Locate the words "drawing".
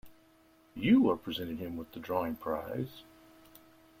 1.99-2.35